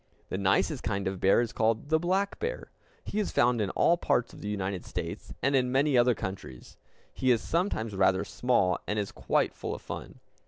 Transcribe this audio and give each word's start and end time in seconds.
The 0.29 0.37
nicest 0.39 0.81
kind 0.81 1.07
of 1.07 1.19
bear 1.19 1.41
is 1.41 1.53
called 1.53 1.89
the 1.89 1.99
black 1.99 2.39
bear. 2.39 2.71
He 3.03 3.19
is 3.19 3.29
found 3.29 3.61
in 3.61 3.69
all 3.69 3.97
parts 3.97 4.33
of 4.33 4.41
the 4.41 4.49
United 4.49 4.83
States, 4.83 5.31
and 5.43 5.55
in 5.55 5.71
many 5.71 5.95
other 5.95 6.15
countries. 6.15 6.75
He 7.13 7.29
is 7.29 7.39
sometimes 7.39 7.93
rather 7.95 8.23
small, 8.25 8.79
and 8.87 8.97
is 8.97 9.11
quite 9.11 9.53
full 9.53 9.75
of 9.75 9.81
fun. 9.83 10.19